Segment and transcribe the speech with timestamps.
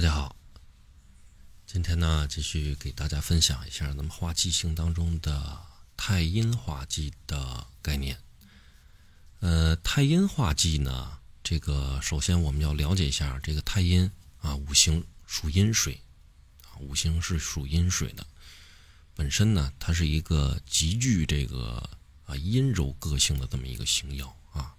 [0.00, 0.34] 大家好，
[1.66, 5.60] 今天呢继续给大家分享一下咱们化忌星当中的
[5.94, 8.18] 太阴化忌的概念。
[9.40, 14.10] 呃，太阴化忌呢，这个首先我们要了解一下这个太阴
[14.40, 16.00] 啊，五行属阴水
[16.64, 18.26] 啊，五行是属阴水的，
[19.14, 21.90] 本身呢它是一个极具这个
[22.24, 24.74] 啊阴柔个性的这么一个星耀啊，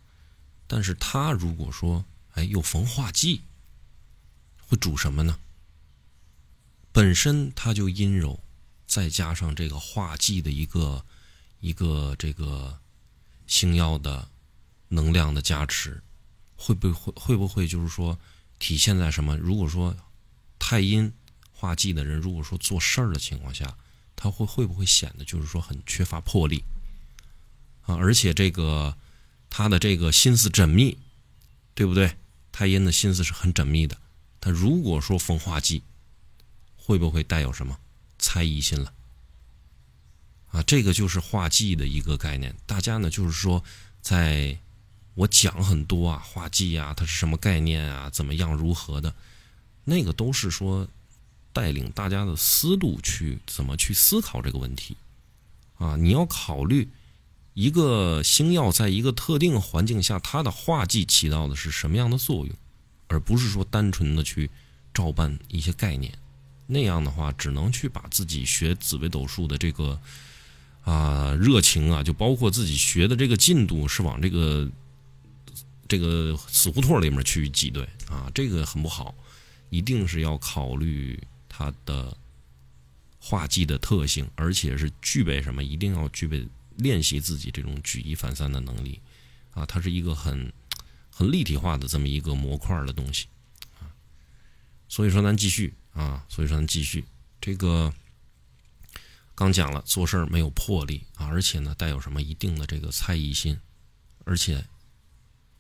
[0.66, 2.04] 但是它如果说
[2.34, 3.44] 哎又逢化忌。
[4.72, 5.38] 会主什么呢？
[6.94, 8.42] 本身它就阴柔，
[8.88, 11.06] 再加上这个化忌的一个
[11.60, 12.80] 一个这个
[13.48, 14.30] 星耀的
[14.88, 16.02] 能量的加持，
[16.56, 18.18] 会不会会不会就是说
[18.60, 19.36] 体现在什么？
[19.36, 19.94] 如果说
[20.58, 21.12] 太阴
[21.52, 23.78] 化忌的人，如果说做事儿的情况下，
[24.16, 26.64] 他会会不会显得就是说很缺乏魄力
[27.82, 27.96] 啊？
[27.96, 28.98] 而且这个
[29.50, 30.98] 他的这个心思缜密，
[31.74, 32.16] 对不对？
[32.54, 33.98] 太阴的心思是很缜密的。
[34.42, 35.84] 他如果说逢化忌，
[36.76, 37.78] 会不会带有什么
[38.18, 38.92] 猜疑心了？
[40.48, 42.54] 啊，这个就是化忌的一个概念。
[42.66, 43.64] 大家呢，就是说，
[44.02, 44.58] 在
[45.14, 49.14] 我讲很多啊，化忌啊，它是什么概念啊，怎么样如何的，
[49.86, 50.88] 那个都是说
[51.54, 54.98] 带领大家的思路去怎么去思考这个问题
[55.78, 55.96] 啊。
[55.96, 56.90] 你要考虑
[57.54, 62.56] 一个星耀在一个特定环境下，它的化忌起到的是什么样的作用。
[63.12, 64.50] 而不是说单纯的去
[64.94, 66.18] 照搬一些概念，
[66.66, 70.00] 那样的话只能去把自己学紫微斗数的这个
[70.86, 74.72] 啊热情啊，就包括自己学的这个进度是往这个
[75.90, 79.14] 这个死胡同里面去挤兑啊，这个很不好。
[79.70, 82.16] 一定是要考虑它的
[83.20, 85.62] 画技的特性，而且是具备什么？
[85.62, 89.02] 一定要具备练习自己这种举一反三的能力
[89.54, 90.50] 啊，它是一个很。
[91.30, 93.28] 立体化的这么一个模块的东西
[93.80, 93.92] 啊，
[94.88, 97.04] 所以说咱继续啊，所以说咱继续
[97.42, 97.94] 这个
[99.36, 103.60] 刚讲了，做事儿没有魄力啊，而且呢带有什么一定的这个猜疑心，
[104.24, 104.64] 而且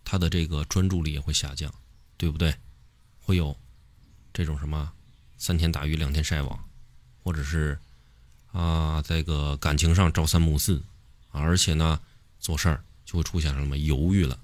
[0.06, 1.74] 他的这个专注力也会下降，
[2.16, 2.56] 对不对？
[3.20, 3.58] 会有
[4.34, 4.92] 这种什么
[5.38, 6.70] 三天打鱼两天晒网，
[7.24, 7.78] 或者是
[8.52, 10.84] 啊这个感情上朝三暮四
[11.32, 12.00] 啊，而且呢
[12.40, 14.40] 做事儿就会出现什么犹豫了。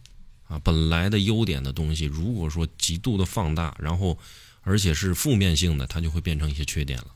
[0.47, 4.17] 啊，本来的优点的东西，如果说极度的放大，然后
[4.61, 7.13] 而且是负面性的，它就会变成一些缺点了。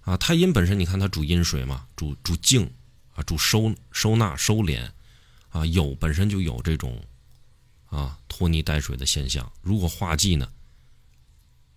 [0.00, 2.68] 啊，太阴本身，你看它主阴水嘛，主主静，
[3.14, 4.90] 啊，主收收纳收敛，
[5.50, 7.00] 啊，有本身就有这种
[7.86, 9.52] 啊拖泥带水的现象。
[9.62, 10.50] 如果化忌呢，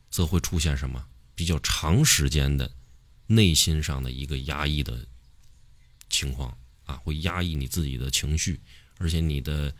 [0.09, 1.05] 则会出现什么
[1.35, 2.71] 比较长时间的
[3.27, 5.05] 内心上的一个压抑的
[6.09, 8.59] 情况啊，会压抑你自己的情绪，
[8.97, 9.71] 而且你的。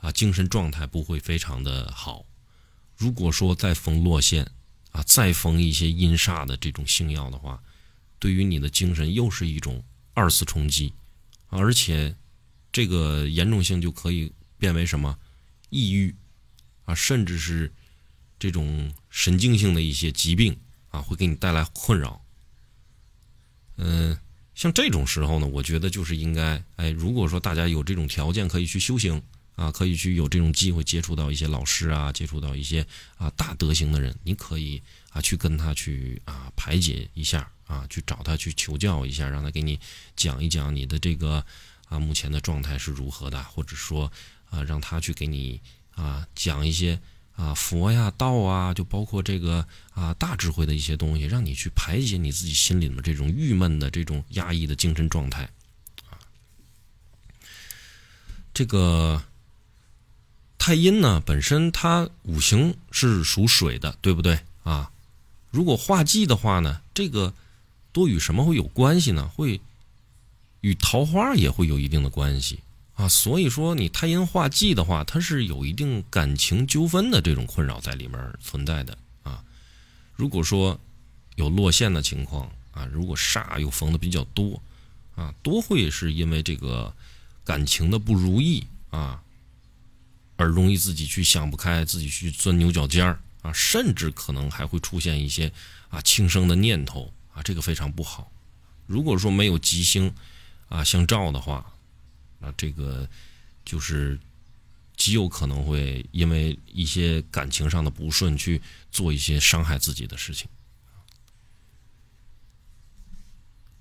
[0.00, 2.24] 啊，精神状态不会非常的好。
[2.96, 4.50] 如果说再逢落线，
[4.90, 7.62] 啊，再逢一些阴煞的这种星耀的话，
[8.18, 10.92] 对于你的精神又是一种二次冲击，
[11.48, 12.16] 而且
[12.72, 15.18] 这个严重性就可以变为什么
[15.70, 16.14] 抑郁
[16.84, 17.72] 啊，甚至是
[18.38, 20.58] 这种神经性的一些疾病
[20.90, 22.24] 啊，会给你带来困扰。
[23.76, 24.18] 嗯，
[24.54, 29.22] 像这种时候呢，我觉得就是应该，哎，如果说大家有这种条件，可以去修行。
[29.58, 32.86] 啊，可以去有这种机会接触到一些老师啊，接触到一些
[33.16, 34.80] 啊大德行的人，你可以
[35.10, 39.76] 啊去跟他去啊排解一下啊，去找他去求教一下，让他给你
[40.14, 41.44] 讲一讲你的这个
[41.88, 44.12] 啊目前的状态是如何的，或者说
[44.48, 47.00] 啊让他去给你啊讲一些
[47.34, 55.42] 啊佛呀道啊，就包括这个啊大智慧的一些东西，让你去排解你自己心里面这种郁闷的这种压抑的精神状态
[56.08, 56.14] 啊，
[58.54, 59.20] 这个。
[60.68, 64.90] 太阴呢，本身它五行是属水的，对不对啊？
[65.50, 67.32] 如果化忌的话呢，这个
[67.90, 69.26] 多与什么会有关系呢？
[69.28, 69.62] 会
[70.60, 72.58] 与桃花也会有一定的关系
[72.92, 73.08] 啊。
[73.08, 79.42] 所以说，你太阴化忌的话，它是有一定感情纠纷的这种困扰在里面存在的啊。
[80.16, 80.78] 如果说
[81.36, 84.60] 有落线的情况啊，如果煞又逢的比较多
[85.14, 86.94] 啊，多会是因为这个
[87.42, 89.22] 感情的不如意啊。
[90.38, 95.52] 而容易自己去想不开，自己去钻牛角尖儿啊，甚至可能还会出现一些
[95.88, 98.30] 啊轻生的念头啊，这个非常不好。
[98.86, 100.14] 如果说没有吉星
[100.68, 101.66] 啊相照的话，
[102.38, 103.08] 那这个
[103.64, 104.16] 就是
[104.96, 108.62] 极有可能会因为一些感情上的不顺去
[108.92, 110.48] 做一些伤害自己的事情。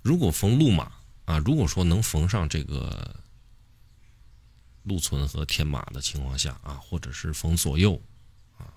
[0.01, 0.91] 如果逢路马
[1.25, 3.15] 啊，如果说能逢上这个。
[4.87, 8.01] 禄存和天马的情况下啊，或者是逢左右
[8.57, 8.71] 啊，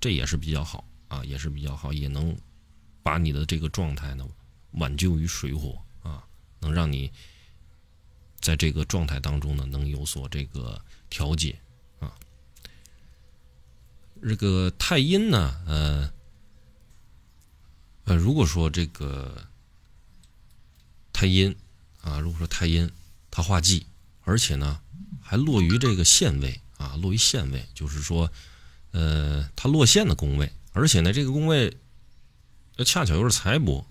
[0.00, 2.36] 这也是比较好啊，也是比较好，也能
[3.02, 4.26] 把你的这个状态呢
[4.72, 6.24] 挽救于水火啊，
[6.60, 7.10] 能让你
[8.40, 11.58] 在这个状态当中呢能有所这个调节
[11.98, 12.14] 啊。
[14.22, 16.12] 这个太阴呢，呃
[18.04, 19.44] 呃，如果说这个
[21.12, 21.54] 太阴
[22.00, 22.90] 啊，如果说太阴
[23.30, 23.86] 它化忌，
[24.28, 24.78] 而且呢
[25.20, 28.30] 还落于这个陷位啊，落于陷位，就是说。
[28.90, 31.76] 呃，它落陷的宫位，而且呢，这个宫位，
[32.76, 33.84] 呃，恰巧又是财帛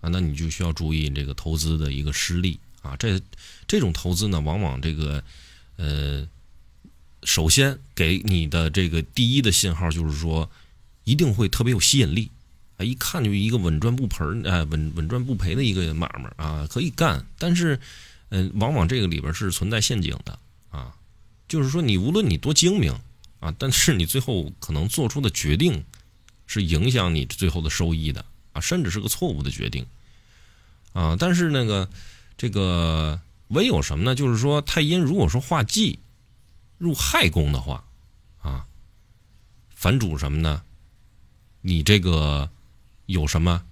[0.00, 2.96] 啊，那你就需要注意这个投资的一个失利啊。
[2.96, 3.20] 这
[3.66, 5.24] 这种投资呢，往往这个，
[5.76, 6.24] 呃，
[7.24, 10.48] 首先给你的这个第一的信号就是说，
[11.02, 12.30] 一定会特别有吸引力
[12.76, 17.26] 啊，一看就一个稳赚不赔哎，稳稳赚不赔的一个买卖啊，可以干。
[17.38, 17.80] 但是，
[18.34, 20.38] 嗯，往往这个里边是存在陷阱的
[20.70, 20.96] 啊，
[21.46, 22.98] 就是说你无论你多精明。
[23.42, 25.84] 啊，但是你最后可能做出的决定，
[26.46, 29.84] 是影响你最后的收益的啊，甚至是个错误的决定
[30.92, 31.16] 啊。
[31.18, 31.90] 但是那个
[32.38, 34.14] 这个唯有什么呢？
[34.14, 35.98] 就是说太阴如果说化忌
[36.78, 37.84] 入亥宫的话
[38.40, 38.64] 啊，
[39.74, 40.62] 反主什么呢？
[41.62, 42.48] 你这个
[43.06, 43.64] 有什么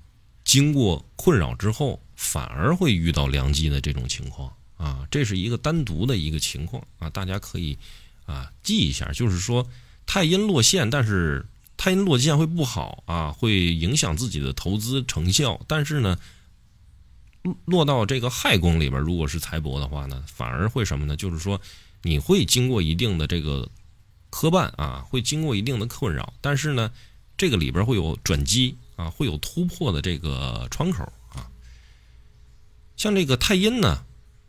[0.42, 7.78] 经过困扰之后，反而会遇到良机的这种情况啊，这是一个单独的一个情况啊，大家可以。
[8.26, 9.66] 啊，记一下，就是说
[10.06, 11.44] 太阴落陷，但是
[11.76, 15.60] 太阴落陷会不好啊，会影响自己的投资成效。
[15.66, 16.16] 但是呢，
[17.64, 21.16] 落到这个亥宫里边，如果是财帛的话呢，反而会什么呢？
[21.16, 21.60] 就是说
[22.02, 23.68] 你会经过一定的这个
[24.28, 26.92] 磕绊啊，会经过一定的困扰，但是呢，
[27.36, 31.12] 这个里边会有转机啊，会有突破的这个窗口。
[33.00, 34.04] 像这个太阴呢，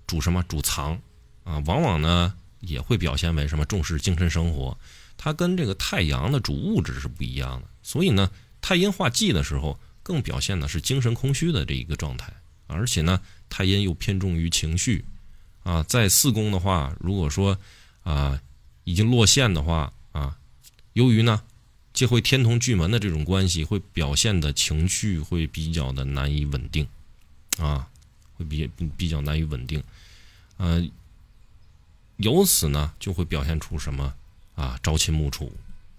[0.06, 0.44] 主什么？
[0.44, 1.01] 主藏
[1.45, 2.36] 啊，往往呢。
[2.59, 4.77] 也会表现为什么重视精神生活，
[5.18, 7.68] 它跟这个太阳的主物质是不一样的。
[7.81, 8.30] 所以呢，
[8.62, 12.31] 太阴化忌的时候，更表现的是精神空虚的这一个状态。
[12.68, 13.19] 而且呢，
[13.50, 15.03] 太阴又偏重于情绪，
[15.63, 17.57] 啊，在四宫的话，如果说
[18.03, 18.39] 啊
[18.83, 20.38] 已经落陷的话啊，
[20.94, 21.42] 由于呢
[21.94, 26.88] 借会天同巨门的这种关系，会表现的情绪会比较的难以稳定，
[27.57, 27.89] 啊，
[28.44, 29.84] 比比较难以稳定，
[30.58, 30.88] 呃。
[32.18, 34.14] 由此呢，就会表现出什么
[34.54, 34.80] 啊？
[34.84, 35.52] 朝秦暮楚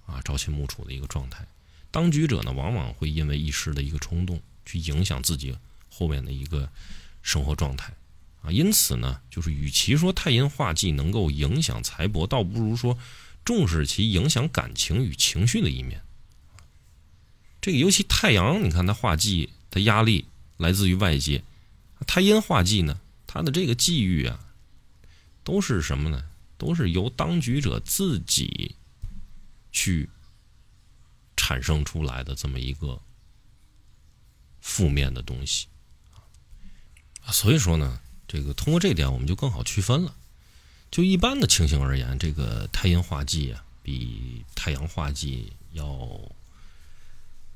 [0.06, 1.44] 啊，朝秦暮楚的一个状态。
[1.90, 5.58] 当局者呢，往往会因为一时的一个冲动，去影响自己
[5.90, 6.70] 后面的一个
[7.22, 7.92] 生活状态
[8.40, 8.52] 啊。
[8.52, 12.96] 因此呢，就是与其说太阴化忌能够影响财帛，倒不如说
[13.44, 16.02] 重视其影响感情与情绪的一面。
[17.60, 21.42] 这个尤其太阳，你看它化忌，它压力来自于外界；
[22.06, 24.48] 太阴化忌呢，它的这个际遇啊。
[25.44, 26.24] 都是什么呢？
[26.56, 28.76] 都是由当局者自己
[29.72, 30.08] 去
[31.36, 33.02] 产生出来的这么一个
[34.60, 35.66] 负面的东西
[37.24, 37.32] 啊。
[37.32, 40.14] 所以说呢，这个通过这点，我们就更好区分了。
[40.92, 45.84] 就一般的情形而言，这个太阴化忌啊，比太阳化忌要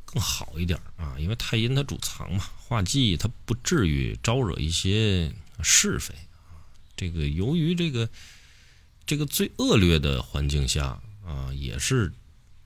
[0.06, 1.14] 更好一点啊。
[1.18, 5.30] 因为太阴它主藏嘛，化忌它不至于招惹一些
[5.62, 6.64] 是非啊。
[6.96, 8.08] 这个由于这个
[9.04, 12.10] 这个最恶劣的环境下啊，也是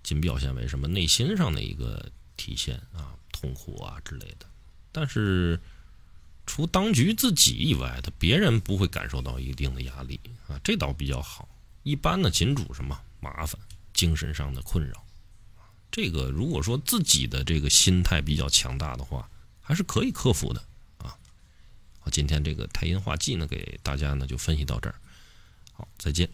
[0.05, 4.47] 仅表现为什么内心上的一个体现啊，痛苦啊之类的。
[4.93, 5.61] 但是
[6.47, 10.19] 除当局自己以外，他别人不会感受到一定的压力
[10.49, 11.49] 啊，这倒比较好。
[11.83, 13.61] 一般呢，仅主什么麻烦，
[13.95, 15.05] 精神上的困扰。
[15.91, 19.29] 这个如果说自己的这个心态比较强大的话，
[19.61, 20.61] 还是可以克服的
[20.99, 21.17] 啊。
[21.99, 24.95] 好，今天这个太阴化忌呢，给大家呢就分析到这儿。
[25.73, 26.29] 好，再见。